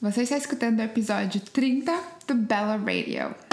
Você 0.00 0.22
está 0.22 0.38
escutando 0.38 0.78
o 0.78 0.82
episódio 0.82 1.42
30 1.42 1.92
do 2.26 2.34
Bella 2.34 2.78
Radio. 2.78 3.49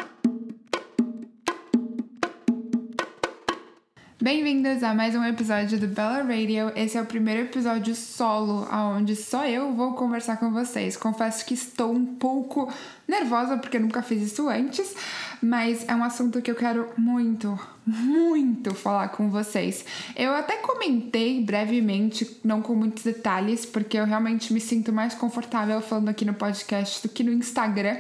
Bem-vindos 4.28 4.84
a 4.84 4.94
mais 4.94 5.16
um 5.16 5.24
episódio 5.24 5.80
do 5.80 5.88
Bella 5.88 6.22
Radio. 6.22 6.70
Esse 6.76 6.98
é 6.98 7.02
o 7.02 7.06
primeiro 7.06 7.44
episódio 7.44 7.96
solo, 7.96 8.68
onde 8.70 9.16
só 9.16 9.48
eu 9.48 9.72
vou 9.72 9.94
conversar 9.94 10.36
com 10.36 10.52
vocês. 10.52 10.98
Confesso 10.98 11.46
que 11.46 11.54
estou 11.54 11.94
um 11.94 12.06
pouco 12.06 12.70
nervosa 13.08 13.56
porque 13.56 13.80
nunca 13.80 14.02
fiz 14.02 14.22
isso 14.22 14.50
antes, 14.50 14.94
mas 15.42 15.88
é 15.88 15.96
um 15.96 16.04
assunto 16.04 16.42
que 16.42 16.52
eu 16.52 16.56
quero 16.56 16.90
muito, 16.98 17.58
muito 17.86 18.76
falar 18.76 19.08
com 19.08 19.30
vocês. 19.30 19.86
Eu 20.14 20.34
até 20.34 20.58
comentei 20.58 21.42
brevemente, 21.42 22.42
não 22.44 22.62
com 22.62 22.76
muitos 22.76 23.04
detalhes, 23.04 23.66
porque 23.66 23.96
eu 23.96 24.04
realmente 24.04 24.52
me 24.52 24.60
sinto 24.60 24.92
mais 24.92 25.14
confortável 25.14 25.80
falando 25.80 26.10
aqui 26.10 26.26
no 26.26 26.34
podcast 26.34 27.08
do 27.08 27.14
que 27.14 27.24
no 27.24 27.32
Instagram 27.32 27.96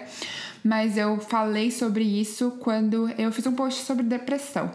mas 0.67 0.97
eu 0.97 1.17
falei 1.17 1.71
sobre 1.71 2.03
isso 2.03 2.51
quando 2.59 3.09
eu 3.17 3.31
fiz 3.31 3.47
um 3.47 3.53
post 3.53 3.85
sobre 3.85 4.03
depressão. 4.03 4.69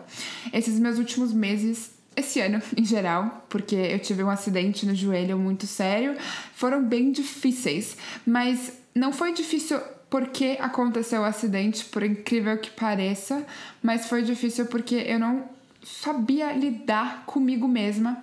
Esses 0.51 0.79
meus 0.79 0.97
últimos 0.97 1.35
meses 1.35 1.91
esse 2.17 2.41
ano 2.41 2.63
em 2.75 2.83
geral, 2.83 3.45
porque 3.51 3.77
eu 3.77 3.99
tive 3.99 4.25
um 4.25 4.31
acidente 4.31 4.87
no 4.87 4.95
joelho 4.95 5.39
muito 5.39 5.67
sério, 5.67 6.17
foram 6.55 6.83
bem 6.83 7.13
difíceis, 7.13 7.99
mas 8.27 8.73
não 8.95 9.13
foi 9.13 9.35
difícil 9.35 9.79
porque 10.09 10.57
aconteceu 10.61 11.21
o 11.21 11.25
acidente, 11.25 11.85
por 11.85 12.03
incrível 12.03 12.57
que 12.57 12.71
pareça, 12.71 13.47
mas 13.83 14.07
foi 14.07 14.23
difícil 14.23 14.67
porque 14.67 14.95
eu 14.95 15.19
não 15.19 15.45
sabia 15.85 16.53
lidar 16.53 17.25
comigo 17.27 17.69
mesma 17.69 18.17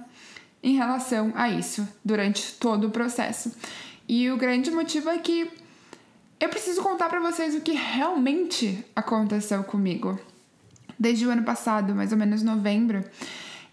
em 0.64 0.76
relação 0.76 1.32
a 1.36 1.50
isso 1.50 1.88
durante 2.04 2.54
todo 2.54 2.88
o 2.88 2.92
processo. 2.92 3.52
E 4.08 4.28
o 4.32 4.38
grande 4.38 4.72
motivo 4.72 5.10
é 5.10 5.20
que 5.20 5.59
eu 6.40 6.50
preciso 6.50 6.82
contar 6.82 7.10
para 7.10 7.20
vocês 7.20 7.54
o 7.54 7.62
que 7.62 7.74
realmente 7.74 8.84
aconteceu 8.96 9.64
comigo. 9.64 10.18
Desde 10.98 11.26
o 11.26 11.30
ano 11.30 11.44
passado, 11.44 11.94
mais 11.94 12.12
ou 12.12 12.18
menos 12.18 12.42
novembro, 12.42 13.04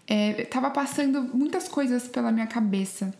é, 0.05 0.45
tava 0.45 0.69
passando 0.69 1.21
muitas 1.33 1.67
coisas 1.67 2.07
pela 2.07 2.31
minha 2.31 2.47
cabeça 2.47 3.13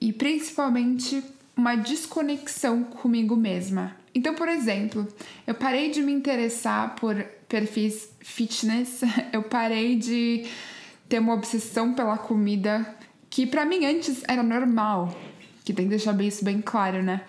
e 0.00 0.12
principalmente 0.12 1.22
uma 1.56 1.76
desconexão 1.76 2.84
comigo 2.84 3.36
mesma. 3.36 3.96
Então, 4.14 4.34
por 4.34 4.48
exemplo, 4.48 5.06
eu 5.46 5.54
parei 5.54 5.90
de 5.90 6.02
me 6.02 6.12
interessar 6.12 6.96
por 6.96 7.14
perfis 7.48 8.08
fitness, 8.20 9.00
eu 9.32 9.42
parei 9.42 9.96
de 9.96 10.46
ter 11.08 11.18
uma 11.18 11.34
obsessão 11.34 11.94
pela 11.94 12.16
comida 12.16 12.96
que 13.28 13.46
para 13.46 13.64
mim 13.64 13.84
antes 13.84 14.22
era 14.26 14.42
normal 14.42 15.14
que 15.64 15.72
tem 15.72 15.86
que 15.86 15.90
deixar 15.90 16.18
isso 16.20 16.44
bem 16.44 16.60
claro, 16.60 17.02
né? 17.02 17.22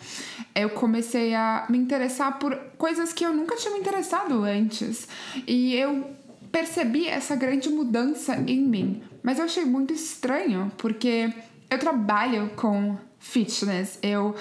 Eu 0.56 0.70
comecei 0.70 1.34
a 1.34 1.66
me 1.70 1.78
interessar 1.78 2.40
por 2.40 2.56
coisas 2.78 3.14
que 3.14 3.26
eu 3.26 3.34
nunca 3.34 3.56
tinha 3.56 3.74
me 3.74 3.80
interessado 3.80 4.44
antes. 4.44 5.08
E 5.48 5.76
eu 5.76 6.10
percebi 6.52 7.08
essa 7.08 7.36
grande 7.36 7.70
mudança 7.70 8.36
em 8.48 8.62
mim. 8.62 9.02
Mas 9.24 9.40
eu 9.40 9.46
achei 9.46 9.66
muito 9.66 9.94
estranho, 9.94 10.72
porque 10.78 11.32
eu 11.70 11.80
trabalho 11.80 12.52
com 12.56 12.98
fitness. 13.20 14.00
Eu 14.02 14.36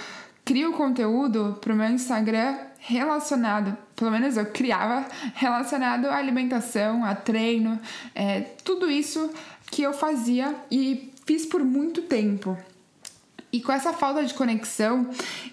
crio 0.45 0.73
conteúdo 0.73 1.59
pro 1.61 1.77
meu 1.77 1.91
Instagram 1.91 2.57
relacionado, 2.79 3.77
pelo 3.95 4.11
menos 4.11 4.37
eu 4.37 4.47
criava, 4.47 5.07
relacionado 5.35 6.07
à 6.07 6.17
alimentação, 6.17 7.05
a 7.05 7.15
treino, 7.15 7.79
é, 8.15 8.41
tudo 8.65 8.91
isso 8.91 9.31
que 9.71 9.83
eu 9.83 9.93
fazia 9.93 10.55
e 10.71 11.13
fiz 11.27 11.47
por 11.47 11.63
muito 11.63 12.03
tempo. 12.03 12.57
E 13.53 13.61
com 13.61 13.73
essa 13.73 13.93
falta 13.93 14.25
de 14.25 14.33
conexão, 14.35 15.11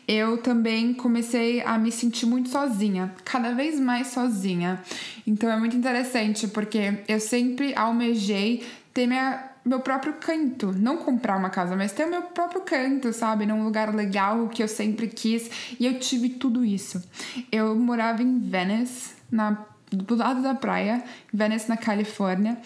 eu 0.08 0.38
também 0.38 0.94
comecei 0.94 1.62
a 1.62 1.78
me 1.78 1.92
sentir 1.92 2.28
muito 2.28 2.50
sozinha, 2.50 3.14
cada 3.26 3.54
vez 3.54 3.80
mais 3.80 4.08
sozinha. 4.08 4.82
Então 5.26 5.50
é 5.50 5.58
muito 5.58 5.76
interessante 5.76 6.48
porque 6.48 7.04
eu 7.08 7.20
sempre 7.20 7.74
almejei 7.76 8.64
ter 8.94 9.08
minha, 9.08 9.52
meu 9.66 9.80
próprio 9.80 10.14
canto, 10.14 10.72
não 10.74 10.98
comprar 10.98 11.38
uma 11.38 11.50
casa, 11.50 11.76
mas 11.76 11.92
ter 11.92 12.06
o 12.06 12.10
meu 12.10 12.22
próprio 12.22 12.62
canto, 12.62 13.12
sabe? 13.12 13.46
Num 13.48 13.64
lugar 13.64 13.94
legal 13.94 14.48
que 14.48 14.62
eu 14.62 14.68
sempre 14.68 15.08
quis, 15.08 15.50
e 15.80 15.86
eu 15.86 16.00
tive 16.00 16.30
tudo 16.30 16.64
isso. 16.64 17.04
Eu 17.52 17.76
morava 17.76 18.22
em 18.22 18.40
Venice, 18.40 19.16
na, 19.32 19.66
do 19.92 20.16
lado 20.16 20.44
da 20.44 20.54
praia, 20.54 21.04
Venice, 21.34 21.68
na 21.68 21.78
Califórnia 21.78 22.60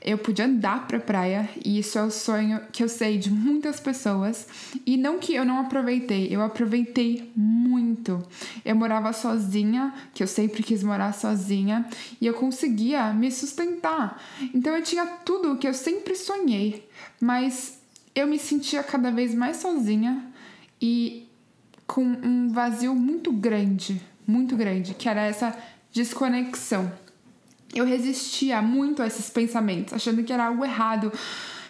eu 0.00 0.16
podia 0.16 0.44
andar 0.44 0.86
pra 0.86 1.00
praia 1.00 1.48
e 1.64 1.78
isso 1.78 1.98
é 1.98 2.02
o 2.02 2.10
sonho 2.10 2.60
que 2.72 2.82
eu 2.82 2.88
sei 2.88 3.18
de 3.18 3.30
muitas 3.30 3.80
pessoas 3.80 4.46
e 4.86 4.96
não 4.96 5.18
que 5.18 5.34
eu 5.34 5.44
não 5.44 5.58
aproveitei, 5.58 6.28
eu 6.30 6.40
aproveitei 6.40 7.30
muito. 7.34 8.22
Eu 8.64 8.76
morava 8.76 9.12
sozinha, 9.12 9.92
que 10.14 10.22
eu 10.22 10.26
sempre 10.26 10.62
quis 10.62 10.82
morar 10.82 11.12
sozinha 11.12 11.86
e 12.20 12.26
eu 12.26 12.34
conseguia 12.34 13.12
me 13.12 13.30
sustentar. 13.30 14.22
Então 14.54 14.74
eu 14.76 14.82
tinha 14.82 15.06
tudo 15.06 15.52
o 15.52 15.58
que 15.58 15.66
eu 15.66 15.74
sempre 15.74 16.14
sonhei, 16.14 16.88
mas 17.20 17.78
eu 18.14 18.26
me 18.26 18.38
sentia 18.38 18.82
cada 18.82 19.10
vez 19.10 19.34
mais 19.34 19.56
sozinha 19.56 20.24
e 20.80 21.28
com 21.86 22.02
um 22.02 22.48
vazio 22.50 22.94
muito 22.94 23.32
grande, 23.32 24.00
muito 24.26 24.56
grande, 24.56 24.94
que 24.94 25.08
era 25.08 25.22
essa 25.22 25.56
desconexão 25.92 26.92
eu 27.74 27.84
resistia 27.84 28.60
muito 28.62 29.02
a 29.02 29.06
esses 29.06 29.28
pensamentos, 29.30 29.92
achando 29.92 30.22
que 30.22 30.32
era 30.32 30.46
algo 30.46 30.64
errado. 30.64 31.12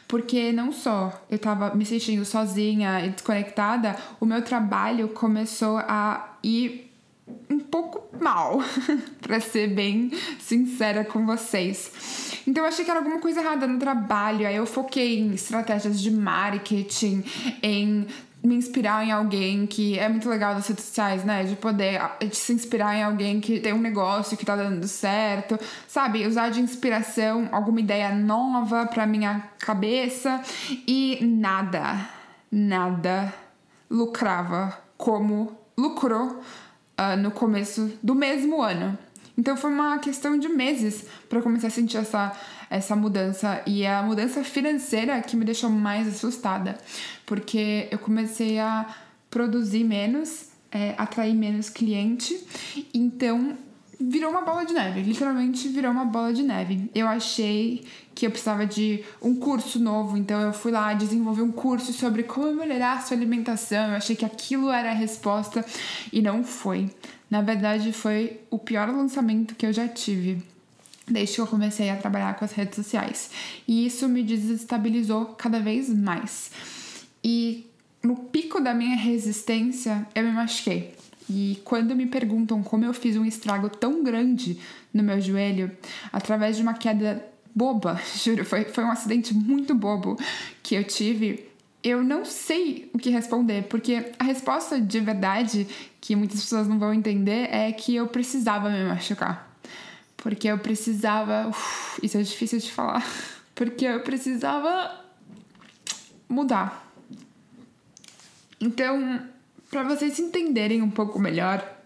Porque 0.07 0.53
não 0.53 0.73
só 0.73 1.13
eu 1.29 1.39
tava 1.39 1.75
me 1.75 1.85
sentindo 1.85 2.25
sozinha 2.25 3.05
e 3.05 3.11
desconectada, 3.11 3.95
o 4.19 4.25
meu 4.25 4.41
trabalho 4.41 5.09
começou 5.09 5.77
a 5.79 6.39
ir 6.43 6.91
um 7.51 7.59
pouco 7.59 8.03
mal, 8.19 8.63
para 9.21 9.39
ser 9.39 9.69
bem 9.69 10.11
sincera 10.39 11.05
com 11.05 11.27
vocês. 11.27 12.43
Então 12.47 12.65
eu 12.65 12.69
achei 12.69 12.85
que 12.85 12.91
era 12.91 13.01
alguma 13.01 13.21
coisa 13.21 13.41
errada 13.41 13.67
no 13.67 13.79
trabalho, 13.79 14.47
aí 14.47 14.57
eu 14.57 14.65
foquei 14.65 15.19
em 15.19 15.35
estratégias 15.35 16.01
de 16.01 16.11
marketing, 16.11 17.23
em 17.63 18.07
me 18.43 18.55
inspirar 18.55 19.05
em 19.05 19.11
alguém 19.11 19.67
que 19.67 19.99
é 19.99 20.09
muito 20.09 20.29
legal 20.29 20.55
das 20.55 20.69
redes 20.69 20.85
sociais, 20.85 21.25
né? 21.25 21.45
De 21.45 21.57
poder 21.57 22.01
de 22.21 22.37
se 22.37 22.53
inspirar 22.53 22.95
em 22.95 23.03
alguém 23.03 23.41
que 23.41 23.59
tem 23.61 23.73
um 23.73 23.81
negócio 23.81 24.37
que 24.37 24.47
tá 24.47 24.55
dando 24.55 24.87
certo, 24.87 25.59
sabe? 25.87 26.27
Usar 26.27 26.51
de 26.51 26.61
inspiração 26.61 27.49
alguma 27.51 27.81
ideia 27.81 28.15
nova 28.15 28.87
pra 28.87 29.07
minha 29.07 29.43
cabeça 29.59 30.41
e 30.87 31.19
nada, 31.23 32.09
nada 32.51 33.35
lucrava 33.91 34.79
como 34.97 35.57
lucrou 35.77 36.41
uh, 36.99 37.17
no 37.19 37.31
começo 37.31 37.93
do 38.03 38.15
mesmo 38.15 38.63
ano. 38.63 38.99
Então 39.39 39.57
foi 39.57 39.71
uma 39.71 39.99
questão 39.99 40.37
de 40.37 40.49
meses 40.49 41.05
para 41.29 41.41
começar 41.41 41.69
a 41.69 41.71
sentir 41.71 41.97
essa, 41.97 42.37
essa 42.69 42.97
mudança. 42.97 43.63
E 43.65 43.87
a 43.87 44.03
mudança 44.03 44.43
financeira 44.43 45.23
que 45.23 45.37
me 45.37 45.45
deixou 45.45 45.71
mais 45.71 46.09
assustada, 46.09 46.77
porque 47.25 47.87
eu 47.93 48.01
comecei 48.01 48.59
a 48.59 48.85
produzir 49.31 49.85
menos, 49.85 50.49
é, 50.73 50.97
atrair 50.99 51.37
menos 51.37 51.71
cliente. 51.71 52.37
Então 52.93 53.57
virou 54.01 54.31
uma 54.31 54.43
bola 54.43 54.65
de 54.65 54.73
neve, 54.73 55.03
literalmente 55.03 55.69
virou 55.69 55.91
uma 55.91 56.05
bola 56.05 56.33
de 56.33 56.43
neve. 56.43 56.91
Eu 56.95 57.09
achei 57.09 57.85
que 58.15 58.27
eu 58.27 58.31
precisava 58.31 58.67
de 58.67 59.05
um 59.21 59.35
curso 59.35 59.79
novo, 59.79 60.17
então 60.17 60.41
eu 60.41 60.53
fui 60.53 60.71
lá 60.71 60.93
desenvolver 60.95 61.43
um 61.43 61.53
curso 61.53 61.93
sobre 61.93 62.23
como 62.23 62.53
melhorar 62.55 62.99
a 62.99 63.01
sua 63.01 63.17
alimentação. 63.17 63.89
Eu 63.89 63.97
achei 63.97 64.15
que 64.15 64.25
aquilo 64.25 64.71
era 64.71 64.91
a 64.91 64.95
resposta 64.95 65.65
e 66.13 66.23
não 66.23 66.45
foi. 66.45 66.91
Na 67.31 67.43
verdade, 67.43 67.93
foi 67.93 68.41
o 68.51 68.59
pior 68.59 68.89
lançamento 68.89 69.55
que 69.55 69.67
eu 69.67 69.73
já 69.73 69.87
tive 69.87 70.43
desde 71.11 71.37
que 71.37 71.41
eu 71.41 71.47
comecei 71.47 71.91
a 71.91 71.97
trabalhar 71.97 72.35
com 72.35 72.45
as 72.45 72.53
redes 72.53 72.77
sociais. 72.77 73.31
E 73.67 73.87
isso 73.87 74.09
me 74.09 74.23
desestabilizou 74.23 75.27
cada 75.27 75.59
vez 75.59 75.89
mais. 75.89 76.51
E 77.25 77.67
no 78.03 78.15
pico 78.17 78.61
da 78.61 78.75
minha 78.75 78.97
resistência, 78.97 80.07
eu 80.15 80.23
me 80.25 80.33
machuquei. 80.33 80.98
E 81.31 81.61
quando 81.65 81.95
me 81.95 82.07
perguntam 82.07 82.63
como 82.63 82.85
eu 82.85 82.95
fiz 82.95 83.17
um 83.17 83.25
estrago 83.25 83.69
tão 83.69 84.03
grande 84.03 84.59
no 84.93 85.03
meu 85.03 85.21
joelho, 85.21 85.71
através 86.13 86.57
de 86.57 86.63
uma 86.63 86.75
queda 86.75 87.25
boba, 87.55 88.01
juro, 88.23 88.45
foi, 88.45 88.65
foi 88.65 88.85
um 88.85 88.91
acidente 88.91 89.35
muito 89.35 89.75
bobo 89.75 90.17
que 90.63 90.75
eu 90.75 90.85
tive, 90.85 91.49
eu 91.83 92.03
não 92.03 92.25
sei 92.25 92.91
o 92.93 92.99
que 92.99 93.11
responder, 93.11 93.65
porque 93.65 94.13
a 94.19 94.25
resposta 94.25 94.81
de 94.81 95.01
verdade 95.01 95.67
que 96.01 96.17
muitas 96.17 96.41
pessoas 96.41 96.67
não 96.67 96.79
vão 96.79 96.95
entender 96.95 97.49
é 97.53 97.71
que 97.73 97.95
eu 97.95 98.07
precisava 98.09 98.71
me 98.71 98.85
machucar. 98.85 99.49
Porque 100.19 100.49
eu 100.49 100.59
precisava. 100.59 101.49
Uf, 101.49 102.01
isso 102.03 102.19
é 102.19 102.23
difícil 102.23 102.59
de 102.59 102.73
falar. 102.73 103.07
Porque 103.55 103.85
eu 103.85 104.01
precisava 104.01 105.05
mudar. 106.29 106.93
Então, 108.61 109.23
para 109.71 109.83
vocês 109.83 110.19
entenderem 110.19 110.83
um 110.83 110.91
pouco 110.91 111.19
melhor 111.19 111.77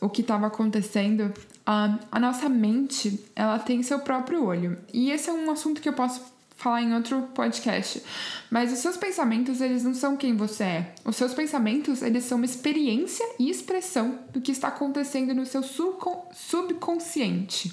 o 0.00 0.08
que 0.08 0.20
estava 0.20 0.46
acontecendo, 0.46 1.32
a, 1.66 1.98
a 2.10 2.20
nossa 2.20 2.48
mente 2.48 3.24
ela 3.34 3.58
tem 3.58 3.82
seu 3.82 3.98
próprio 3.98 4.44
olho. 4.44 4.78
E 4.92 5.10
esse 5.10 5.28
é 5.28 5.32
um 5.32 5.50
assunto 5.50 5.80
que 5.80 5.88
eu 5.88 5.92
posso 5.92 6.22
falar 6.58 6.82
em 6.82 6.94
outro 6.94 7.22
podcast. 7.34 8.02
Mas 8.50 8.72
os 8.72 8.80
seus 8.80 8.96
pensamentos, 8.96 9.60
eles 9.60 9.84
não 9.84 9.94
são 9.94 10.16
quem 10.16 10.36
você 10.36 10.64
é. 10.64 10.92
Os 11.04 11.14
seus 11.16 11.32
pensamentos, 11.32 12.02
eles 12.02 12.24
são 12.24 12.36
uma 12.36 12.44
experiência 12.44 13.24
e 13.38 13.48
expressão 13.48 14.18
do 14.32 14.40
que 14.40 14.50
está 14.50 14.66
acontecendo 14.68 15.32
no 15.34 15.46
seu 15.46 15.62
subconsciente. 15.62 17.72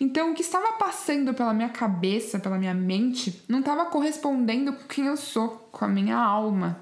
Então, 0.00 0.30
o 0.30 0.34
que 0.34 0.42
estava 0.42 0.72
passando 0.72 1.34
pela 1.34 1.52
minha 1.52 1.68
cabeça, 1.68 2.38
pela 2.38 2.58
minha 2.58 2.74
mente, 2.74 3.42
não 3.48 3.60
estava 3.60 3.86
correspondendo 3.86 4.72
com 4.72 4.88
quem 4.88 5.06
eu 5.06 5.16
sou, 5.16 5.68
com 5.70 5.84
a 5.84 5.88
minha 5.88 6.16
alma. 6.16 6.78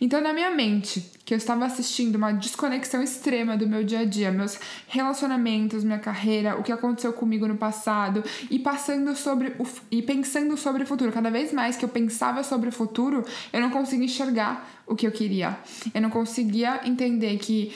Então, 0.00 0.20
na 0.20 0.32
minha 0.32 0.50
mente, 0.50 1.12
que 1.24 1.32
eu 1.32 1.38
estava 1.38 1.64
assistindo 1.64 2.16
uma 2.16 2.32
desconexão 2.32 3.02
extrema 3.02 3.56
do 3.56 3.66
meu 3.66 3.82
dia 3.84 4.00
a 4.00 4.04
dia, 4.04 4.30
meus 4.30 4.58
relacionamentos, 4.88 5.84
minha 5.84 5.98
carreira, 5.98 6.58
o 6.58 6.62
que 6.62 6.72
aconteceu 6.72 7.12
comigo 7.12 7.46
no 7.46 7.56
passado 7.56 8.22
e 8.50 8.58
passando 8.58 9.14
sobre 9.16 9.54
o, 9.58 9.66
e 9.90 10.02
pensando 10.02 10.56
sobre 10.56 10.82
o 10.82 10.86
futuro. 10.86 11.12
Cada 11.12 11.30
vez 11.30 11.52
mais 11.52 11.76
que 11.76 11.84
eu 11.84 11.88
pensava 11.88 12.42
sobre 12.42 12.68
o 12.68 12.72
futuro, 12.72 13.24
eu 13.52 13.60
não 13.60 13.70
conseguia 13.70 14.04
enxergar 14.04 14.82
o 14.86 14.94
que 14.94 15.06
eu 15.06 15.12
queria. 15.12 15.58
Eu 15.94 16.02
não 16.02 16.10
conseguia 16.10 16.80
entender 16.84 17.38
que 17.38 17.72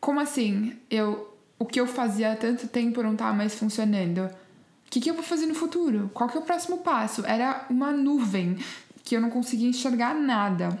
como 0.00 0.18
assim? 0.18 0.74
Eu 0.90 1.31
o 1.62 1.64
que 1.64 1.80
eu 1.80 1.86
fazia 1.86 2.32
há 2.32 2.36
tanto 2.36 2.66
tempo 2.66 3.00
não 3.04 3.14
tá 3.14 3.32
mais 3.32 3.54
funcionando. 3.54 4.24
O 4.24 4.90
que, 4.90 5.00
que 5.00 5.08
eu 5.08 5.14
vou 5.14 5.22
fazer 5.22 5.46
no 5.46 5.54
futuro? 5.54 6.10
Qual 6.12 6.28
que 6.28 6.36
é 6.36 6.40
o 6.40 6.42
próximo 6.42 6.78
passo? 6.78 7.24
Era 7.24 7.66
uma 7.70 7.92
nuvem 7.92 8.58
que 9.04 9.14
eu 9.14 9.20
não 9.20 9.30
conseguia 9.30 9.68
enxergar 9.68 10.12
nada. 10.12 10.76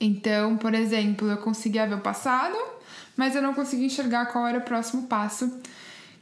Então, 0.00 0.56
por 0.56 0.74
exemplo, 0.74 1.30
eu 1.30 1.36
conseguia 1.36 1.86
ver 1.86 1.94
o 1.94 2.00
passado, 2.00 2.56
mas 3.16 3.36
eu 3.36 3.42
não 3.42 3.54
conseguia 3.54 3.86
enxergar 3.86 4.26
qual 4.26 4.44
era 4.44 4.58
o 4.58 4.62
próximo 4.62 5.04
passo 5.04 5.60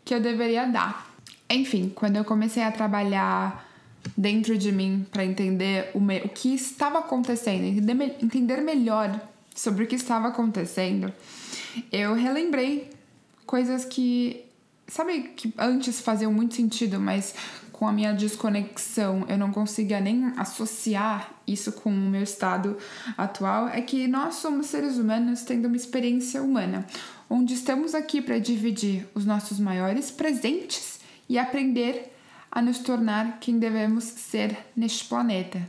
que 0.04 0.14
eu 0.14 0.20
deveria 0.20 0.66
dar. 0.66 1.10
Enfim, 1.48 1.90
quando 1.94 2.16
eu 2.16 2.24
comecei 2.24 2.62
a 2.62 2.70
trabalhar 2.70 3.66
dentro 4.14 4.58
de 4.58 4.70
mim 4.70 5.06
para 5.10 5.24
entender 5.24 5.90
o, 5.94 6.00
me 6.00 6.18
o 6.18 6.28
que 6.28 6.54
estava 6.54 6.98
acontecendo, 6.98 7.64
entender, 7.64 8.16
entender 8.22 8.60
melhor 8.60 9.18
sobre 9.54 9.84
o 9.84 9.86
que 9.86 9.96
estava 9.96 10.28
acontecendo, 10.28 11.10
eu 11.90 12.12
relembrei 12.14 12.99
coisas 13.50 13.84
que, 13.84 14.44
sabe, 14.86 15.32
que 15.34 15.52
antes 15.58 16.00
faziam 16.00 16.32
muito 16.32 16.54
sentido, 16.54 17.00
mas 17.00 17.34
com 17.72 17.88
a 17.88 17.92
minha 17.92 18.12
desconexão 18.12 19.26
eu 19.28 19.36
não 19.36 19.50
conseguia 19.50 20.00
nem 20.00 20.32
associar 20.36 21.32
isso 21.48 21.72
com 21.72 21.90
o 21.90 21.92
meu 21.92 22.22
estado 22.22 22.78
atual, 23.18 23.66
é 23.66 23.80
que 23.80 24.06
nós 24.06 24.36
somos 24.36 24.66
seres 24.66 24.98
humanos 24.98 25.42
tendo 25.42 25.66
uma 25.66 25.76
experiência 25.76 26.40
humana, 26.40 26.86
onde 27.28 27.54
estamos 27.54 27.92
aqui 27.92 28.22
para 28.22 28.38
dividir 28.38 29.08
os 29.16 29.24
nossos 29.26 29.58
maiores 29.58 30.12
presentes 30.12 31.00
e 31.28 31.36
aprender 31.36 32.16
a 32.52 32.62
nos 32.62 32.78
tornar 32.78 33.40
quem 33.40 33.58
devemos 33.58 34.04
ser 34.04 34.56
neste 34.76 35.06
planeta. 35.06 35.60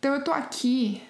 Então 0.00 0.12
eu 0.14 0.24
tô 0.24 0.32
aqui 0.32 1.00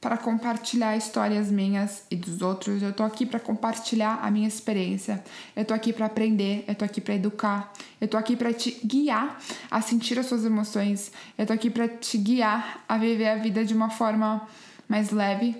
para 0.00 0.16
compartilhar 0.16 0.96
histórias 0.96 1.50
minhas 1.50 2.04
e 2.10 2.14
dos 2.14 2.40
outros. 2.40 2.82
Eu 2.82 2.92
tô 2.92 3.02
aqui 3.02 3.26
para 3.26 3.40
compartilhar 3.40 4.20
a 4.22 4.30
minha 4.30 4.46
experiência. 4.46 5.22
Eu 5.56 5.64
tô 5.64 5.74
aqui 5.74 5.92
para 5.92 6.06
aprender, 6.06 6.64
eu 6.68 6.74
tô 6.74 6.84
aqui 6.84 7.00
para 7.00 7.14
educar. 7.14 7.72
Eu 8.00 8.06
tô 8.06 8.16
aqui 8.16 8.36
para 8.36 8.52
te 8.52 8.80
guiar 8.84 9.40
a 9.70 9.80
sentir 9.80 10.18
as 10.18 10.26
suas 10.26 10.44
emoções. 10.44 11.10
Eu 11.36 11.46
tô 11.46 11.52
aqui 11.52 11.68
para 11.68 11.88
te 11.88 12.16
guiar 12.16 12.84
a 12.88 12.96
viver 12.96 13.28
a 13.28 13.36
vida 13.36 13.64
de 13.64 13.74
uma 13.74 13.90
forma 13.90 14.46
mais 14.88 15.10
leve. 15.10 15.56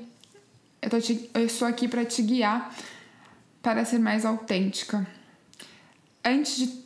Eu 0.81 0.89
tô 0.89 1.01
te, 1.01 1.29
eu 1.35 1.45
estou 1.45 1.67
aqui 1.67 1.89
para 1.89 2.05
te 2.05 2.23
guiar 2.23 2.73
para 3.61 3.85
ser 3.85 3.99
mais 3.99 4.25
autêntica. 4.25 5.05
Antes 6.25 6.59
de 6.59 6.85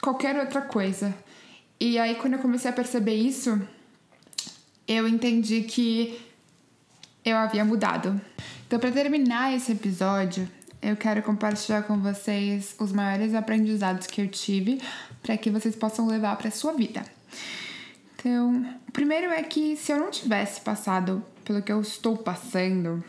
qualquer 0.00 0.36
outra 0.36 0.60
coisa. 0.60 1.14
E 1.78 2.00
aí 2.00 2.16
quando 2.16 2.32
eu 2.32 2.40
comecei 2.40 2.68
a 2.68 2.74
perceber 2.74 3.14
isso, 3.14 3.60
eu 4.88 5.06
entendi 5.06 5.62
que 5.62 6.29
eu 7.24 7.36
havia 7.36 7.64
mudado. 7.64 8.20
Então, 8.66 8.78
para 8.78 8.90
terminar 8.90 9.54
esse 9.54 9.72
episódio, 9.72 10.48
eu 10.80 10.96
quero 10.96 11.22
compartilhar 11.22 11.82
com 11.82 11.98
vocês 11.98 12.74
os 12.78 12.92
maiores 12.92 13.34
aprendizados 13.34 14.06
que 14.06 14.20
eu 14.20 14.28
tive 14.28 14.80
para 15.22 15.36
que 15.36 15.50
vocês 15.50 15.76
possam 15.76 16.06
levar 16.06 16.36
para 16.36 16.50
sua 16.50 16.72
vida. 16.72 17.04
Então, 18.14 18.64
o 18.88 18.92
primeiro 18.92 19.30
é 19.30 19.42
que 19.42 19.76
se 19.76 19.92
eu 19.92 19.98
não 19.98 20.10
tivesse 20.10 20.60
passado 20.60 21.24
pelo 21.44 21.62
que 21.62 21.72
eu 21.72 21.80
estou 21.80 22.16
passando, 22.16 23.02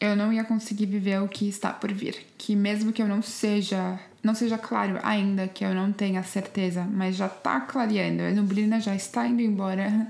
eu 0.00 0.14
não 0.14 0.32
ia 0.32 0.44
conseguir 0.44 0.86
viver 0.86 1.20
o 1.22 1.28
que 1.28 1.48
está 1.48 1.72
por 1.72 1.92
vir. 1.92 2.26
Que 2.36 2.54
mesmo 2.54 2.92
que 2.92 3.00
eu 3.00 3.08
não 3.08 3.22
seja 3.22 3.98
não 4.26 4.34
seja 4.34 4.58
claro 4.58 4.98
ainda 5.02 5.46
que 5.46 5.64
eu 5.64 5.72
não 5.72 5.92
tenha 5.92 6.22
certeza, 6.24 6.86
mas 6.90 7.14
já 7.14 7.28
tá 7.28 7.60
clareando, 7.60 8.24
a 8.24 8.30
nublina 8.30 8.80
já 8.80 8.94
está 8.94 9.26
indo 9.26 9.40
embora, 9.40 10.08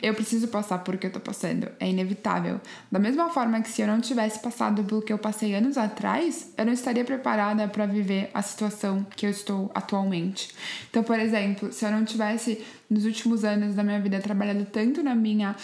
eu 0.00 0.14
preciso 0.14 0.46
passar 0.48 0.78
por 0.78 0.94
o 0.94 0.98
que 0.98 1.08
eu 1.08 1.12
tô 1.12 1.18
passando, 1.18 1.68
é 1.80 1.90
inevitável. 1.90 2.60
Da 2.90 3.00
mesma 3.00 3.28
forma 3.28 3.60
que 3.60 3.68
se 3.68 3.82
eu 3.82 3.88
não 3.88 4.00
tivesse 4.00 4.38
passado 4.38 4.84
pelo 4.84 5.02
que 5.02 5.12
eu 5.12 5.18
passei 5.18 5.54
anos 5.54 5.76
atrás, 5.76 6.52
eu 6.56 6.64
não 6.64 6.72
estaria 6.72 7.04
preparada 7.04 7.66
para 7.66 7.86
viver 7.86 8.30
a 8.32 8.40
situação 8.40 9.04
que 9.16 9.26
eu 9.26 9.30
estou 9.30 9.70
atualmente. 9.74 10.54
Então, 10.88 11.02
por 11.02 11.18
exemplo, 11.18 11.72
se 11.72 11.84
eu 11.84 11.90
não 11.90 12.04
tivesse 12.04 12.64
nos 12.88 13.04
últimos 13.04 13.44
anos 13.44 13.74
da 13.74 13.82
minha 13.82 14.00
vida 14.00 14.20
trabalhado 14.20 14.64
tanto 14.64 15.02
na 15.02 15.14
minha 15.14 15.56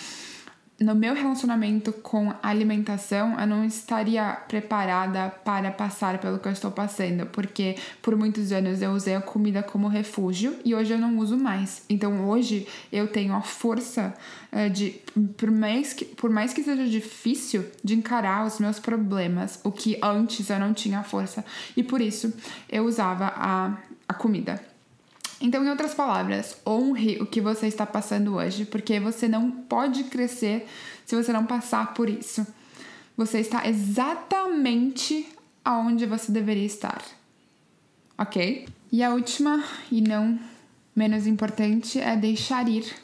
no 0.83 0.95
meu 0.95 1.15
relacionamento 1.15 1.93
com 1.93 2.33
alimentação, 2.43 3.39
eu 3.39 3.47
não 3.47 3.65
estaria 3.65 4.33
preparada 4.49 5.31
para 5.45 5.71
passar 5.71 6.19
pelo 6.19 6.39
que 6.39 6.49
eu 6.49 6.53
estou 6.53 6.71
passando, 6.71 7.27
porque 7.27 7.77
por 8.01 8.17
muitos 8.17 8.53
anos 8.53 8.83
eu 8.83 8.91
usei 8.91 9.15
a 9.15 9.21
comida 9.21 9.63
como 9.63 9.89
refúgio 9.89 10.57
e 10.65 10.75
hoje 10.75 10.93
eu 10.93 10.99
não 10.99 11.19
uso 11.19 11.37
mais. 11.37 11.85
Então 11.89 12.29
hoje 12.29 12.67
eu 12.91 13.07
tenho 13.09 13.35
a 13.35 13.43
força 13.43 14.15
uh, 14.53 14.71
de, 14.71 15.01
por 15.37 15.51
mais, 15.51 15.93
que, 15.93 16.05
por 16.05 16.31
mais 16.31 16.53
que 16.53 16.63
seja 16.63 16.87
difícil, 16.87 17.65
de 17.83 17.95
encarar 17.95 18.47
os 18.47 18.59
meus 18.59 18.79
problemas, 18.79 19.61
o 19.63 19.71
que 19.71 19.99
antes 20.03 20.51
eu 20.51 20.59
não 20.59 20.75
tinha 20.75 21.03
força. 21.03 21.45
E 21.77 21.83
por 21.83 22.01
isso 22.01 22.33
eu 22.69 22.85
usava 22.85 23.33
a, 23.37 23.77
a 24.09 24.15
comida. 24.15 24.72
Então, 25.45 25.65
em 25.65 25.69
outras 25.69 25.93
palavras, 25.93 26.57
honre 26.65 27.21
o 27.21 27.27
que 27.27 27.41
você 27.41 27.67
está 27.67 27.85
passando 27.85 28.37
hoje, 28.37 28.65
porque 28.65 29.01
você 29.01 29.27
não 29.27 29.51
pode 29.51 30.05
crescer 30.05 30.69
se 31.05 31.17
você 31.17 31.33
não 31.33 31.45
passar 31.45 31.95
por 31.95 32.09
isso. 32.09 32.47
Você 33.17 33.41
está 33.41 33.69
exatamente 33.69 35.29
aonde 35.65 36.07
você 36.07 36.31
deveria 36.31 36.65
estar. 36.65 37.03
Ok? 38.17 38.69
E 38.93 39.03
a 39.03 39.11
última, 39.11 39.65
e 39.91 40.01
não 40.01 40.39
menos 40.95 41.27
importante, 41.27 41.99
é 41.99 42.15
deixar 42.15 42.69
ir 42.69 42.95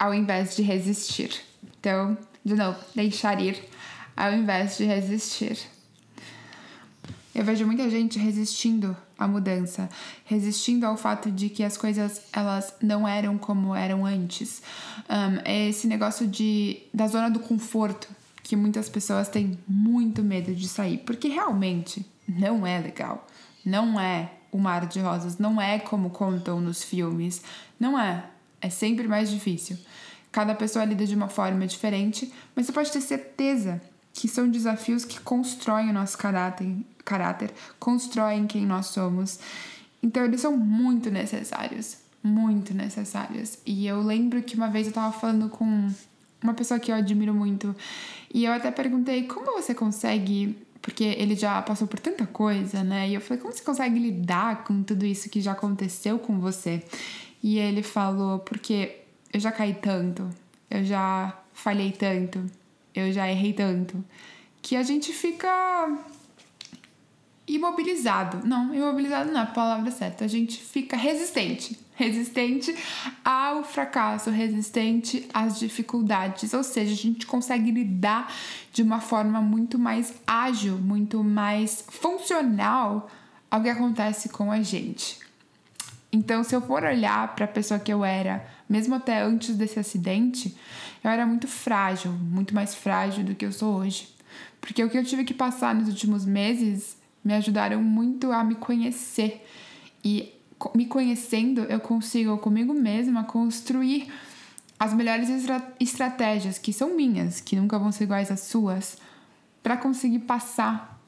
ao 0.00 0.12
invés 0.12 0.56
de 0.56 0.62
resistir. 0.62 1.30
Então, 1.78 2.18
de 2.44 2.56
novo, 2.56 2.76
deixar 2.92 3.40
ir 3.40 3.62
ao 4.16 4.32
invés 4.32 4.76
de 4.76 4.84
resistir. 4.84 5.60
Eu 7.32 7.44
vejo 7.44 7.64
muita 7.64 7.88
gente 7.88 8.18
resistindo 8.18 8.96
à 9.18 9.26
mudança, 9.26 9.88
resistindo 10.24 10.84
ao 10.84 10.96
fato 10.96 11.30
de 11.30 11.48
que 11.48 11.64
as 11.64 11.76
coisas 11.76 12.22
elas 12.32 12.72
não 12.80 13.06
eram 13.06 13.36
como 13.36 13.74
eram 13.74 14.06
antes. 14.06 14.62
Um, 15.10 15.40
é 15.44 15.68
esse 15.68 15.86
negócio 15.86 16.26
de 16.26 16.82
da 16.94 17.06
zona 17.08 17.28
do 17.28 17.40
conforto 17.40 18.08
que 18.42 18.56
muitas 18.56 18.88
pessoas 18.88 19.28
têm 19.28 19.58
muito 19.66 20.22
medo 20.22 20.54
de 20.54 20.68
sair, 20.68 20.98
porque 20.98 21.28
realmente 21.28 22.06
não 22.26 22.66
é 22.66 22.78
legal, 22.78 23.26
não 23.64 24.00
é 24.00 24.32
o 24.50 24.58
mar 24.58 24.86
de 24.86 25.00
rosas, 25.00 25.38
não 25.38 25.60
é 25.60 25.78
como 25.78 26.10
contam 26.10 26.60
nos 26.60 26.82
filmes, 26.82 27.42
não 27.78 27.98
é. 27.98 28.24
É 28.60 28.70
sempre 28.70 29.06
mais 29.06 29.30
difícil. 29.30 29.78
Cada 30.32 30.54
pessoa 30.54 30.84
lida 30.84 31.06
de 31.06 31.14
uma 31.14 31.28
forma 31.28 31.66
diferente, 31.66 32.32
mas 32.54 32.66
você 32.66 32.72
pode 32.72 32.90
ter 32.90 33.00
certeza 33.00 33.80
que 34.12 34.26
são 34.26 34.48
desafios 34.50 35.04
que 35.04 35.20
constroem 35.20 35.90
o 35.90 35.92
nosso 35.92 36.18
caráter, 36.18 36.74
caráter, 37.08 37.50
constroem 37.78 38.46
quem 38.46 38.66
nós 38.66 38.86
somos. 38.86 39.40
Então 40.02 40.24
eles 40.24 40.40
são 40.40 40.56
muito 40.56 41.10
necessários, 41.10 41.98
muito 42.22 42.74
necessários. 42.74 43.58
E 43.64 43.86
eu 43.86 44.02
lembro 44.02 44.42
que 44.42 44.54
uma 44.54 44.68
vez 44.68 44.86
eu 44.86 44.92
tava 44.92 45.12
falando 45.12 45.48
com 45.48 45.90
uma 46.42 46.54
pessoa 46.54 46.78
que 46.78 46.92
eu 46.92 46.96
admiro 46.96 47.34
muito, 47.34 47.74
e 48.32 48.44
eu 48.44 48.52
até 48.52 48.70
perguntei 48.70 49.24
como 49.24 49.60
você 49.60 49.74
consegue 49.74 50.56
porque 50.80 51.04
ele 51.04 51.34
já 51.34 51.60
passou 51.60 51.88
por 51.88 51.98
tanta 51.98 52.24
coisa, 52.26 52.84
né? 52.84 53.08
E 53.08 53.14
eu 53.14 53.20
falei, 53.20 53.42
como 53.42 53.52
você 53.52 53.62
consegue 53.62 53.98
lidar 53.98 54.62
com 54.64 54.82
tudo 54.82 55.04
isso 55.04 55.28
que 55.28 55.40
já 55.40 55.52
aconteceu 55.52 56.18
com 56.18 56.38
você? 56.38 56.82
E 57.42 57.58
ele 57.58 57.82
falou, 57.82 58.38
porque 58.38 59.00
eu 59.32 59.40
já 59.40 59.50
caí 59.50 59.74
tanto, 59.74 60.30
eu 60.70 60.84
já 60.84 61.36
falhei 61.52 61.92
tanto, 61.92 62.44
eu 62.94 63.12
já 63.12 63.28
errei 63.28 63.52
tanto, 63.52 64.02
que 64.62 64.76
a 64.76 64.82
gente 64.82 65.12
fica 65.12 65.98
imobilizado. 67.48 68.46
Não, 68.46 68.74
imobilizado 68.74 69.32
não 69.32 69.40
é 69.40 69.42
a 69.42 69.46
palavra 69.46 69.90
certa. 69.90 70.24
A 70.24 70.28
gente 70.28 70.60
fica 70.60 70.96
resistente. 70.96 71.78
Resistente 71.94 72.76
ao 73.24 73.64
fracasso, 73.64 74.30
resistente 74.30 75.26
às 75.34 75.58
dificuldades. 75.58 76.52
Ou 76.52 76.62
seja, 76.62 76.92
a 76.92 76.96
gente 76.96 77.26
consegue 77.26 77.72
lidar 77.72 78.32
de 78.72 78.82
uma 78.82 79.00
forma 79.00 79.40
muito 79.40 79.78
mais 79.78 80.14
ágil, 80.26 80.78
muito 80.78 81.24
mais 81.24 81.84
funcional 81.88 83.10
ao 83.50 83.62
que 83.62 83.68
acontece 83.68 84.28
com 84.28 84.52
a 84.52 84.62
gente. 84.62 85.18
Então, 86.12 86.44
se 86.44 86.54
eu 86.54 86.60
for 86.60 86.84
olhar 86.84 87.34
para 87.34 87.44
a 87.44 87.48
pessoa 87.48 87.80
que 87.80 87.92
eu 87.92 88.04
era, 88.04 88.46
mesmo 88.68 88.94
até 88.94 89.22
antes 89.22 89.56
desse 89.56 89.78
acidente, 89.78 90.56
eu 91.02 91.10
era 91.10 91.26
muito 91.26 91.48
frágil, 91.48 92.12
muito 92.12 92.54
mais 92.54 92.74
frágil 92.74 93.24
do 93.24 93.34
que 93.34 93.44
eu 93.44 93.52
sou 93.52 93.76
hoje. 93.76 94.08
Porque 94.60 94.82
o 94.82 94.90
que 94.90 94.98
eu 94.98 95.04
tive 95.04 95.24
que 95.24 95.34
passar 95.34 95.74
nos 95.74 95.88
últimos 95.88 96.24
meses 96.24 96.97
me 97.28 97.34
ajudaram 97.34 97.82
muito 97.82 98.32
a 98.32 98.42
me 98.42 98.54
conhecer. 98.54 99.46
E 100.02 100.32
me 100.74 100.86
conhecendo, 100.86 101.60
eu 101.64 101.78
consigo 101.78 102.38
comigo 102.38 102.72
mesma 102.72 103.22
construir 103.22 104.10
as 104.78 104.94
melhores 104.94 105.28
estra 105.28 105.62
estratégias 105.78 106.56
que 106.56 106.72
são 106.72 106.96
minhas, 106.96 107.38
que 107.38 107.54
nunca 107.54 107.78
vão 107.78 107.92
ser 107.92 108.04
iguais 108.04 108.30
às 108.30 108.40
suas, 108.40 108.96
para 109.62 109.76
conseguir 109.76 110.20
passar 110.20 110.98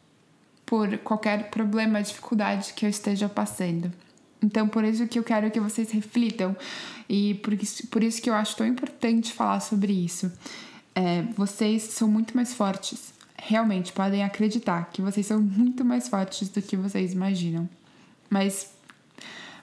por 0.67 0.99
qualquer 0.99 1.49
problema, 1.49 2.03
dificuldade 2.03 2.75
que 2.75 2.85
eu 2.85 2.91
esteja 2.91 3.27
passando. 3.27 3.91
Então, 4.43 4.69
por 4.69 4.85
isso 4.85 5.09
que 5.09 5.19
eu 5.19 5.25
quero 5.25 5.51
que 5.51 5.59
vocês 5.59 5.91
reflitam 5.91 6.55
e 7.09 7.35
por 7.37 7.55
isso, 7.55 7.87
por 7.87 8.05
isso 8.05 8.21
que 8.21 8.29
eu 8.29 8.35
acho 8.35 8.57
tão 8.57 8.67
importante 8.67 9.33
falar 9.33 9.61
sobre 9.61 9.93
isso. 9.93 10.31
É, 10.95 11.23
vocês 11.35 11.85
são 11.85 12.09
muito 12.09 12.37
mais 12.37 12.53
fortes. 12.53 13.20
Realmente, 13.43 13.93
podem 13.93 14.23
acreditar 14.23 14.91
que 14.93 15.01
vocês 15.03 15.27
são 15.27 15.41
muito 15.41 15.85
mais 15.85 16.09
fortes 16.09 16.49
do 16.49 16.61
que 16.61 16.77
vocês 16.77 17.13
imaginam. 17.13 17.69
Mas 18.29 18.73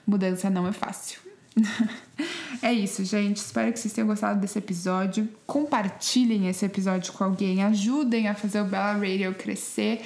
mudança 0.06 0.50
não 0.50 0.66
é 0.66 0.72
fácil. 0.72 1.20
é 2.62 2.72
isso, 2.72 3.04
gente. 3.04 3.36
Espero 3.38 3.72
que 3.72 3.78
vocês 3.78 3.94
tenham 3.94 4.08
gostado 4.08 4.40
desse 4.40 4.58
episódio. 4.58 5.28
Compartilhem 5.46 6.48
esse 6.48 6.64
episódio 6.64 7.12
com 7.12 7.24
alguém. 7.24 7.62
Ajudem 7.62 8.28
a 8.28 8.34
fazer 8.34 8.60
o 8.60 8.64
Bella 8.64 8.92
Radio 8.94 9.34
crescer 9.34 10.02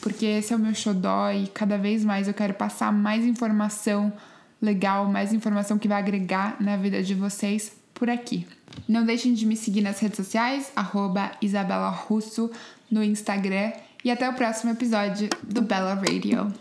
porque 0.00 0.24
esse 0.24 0.52
é 0.52 0.56
o 0.56 0.58
meu 0.58 0.72
xodó 0.72 1.32
e 1.32 1.48
cada 1.48 1.76
vez 1.76 2.04
mais 2.04 2.28
eu 2.28 2.34
quero 2.34 2.54
passar 2.54 2.92
mais 2.92 3.24
informação 3.24 4.12
legal, 4.62 5.10
mais 5.10 5.32
informação 5.32 5.78
que 5.78 5.88
vai 5.88 5.98
agregar 5.98 6.56
na 6.60 6.76
vida 6.76 7.02
de 7.02 7.12
vocês 7.12 7.72
por 7.92 8.08
aqui. 8.08 8.46
Não 8.88 9.04
deixem 9.04 9.34
de 9.34 9.44
me 9.44 9.56
seguir 9.56 9.80
nas 9.80 9.98
redes 9.98 10.16
sociais, 10.16 10.70
arroba 10.76 11.32
Isabela 11.42 11.88
Russo 11.90 12.50
no 12.90 13.02
Instagram. 13.02 13.72
E 14.04 14.10
até 14.10 14.28
o 14.28 14.34
próximo 14.34 14.72
episódio 14.72 15.28
do 15.42 15.62
Bella 15.62 15.94
Radio. 15.94 16.52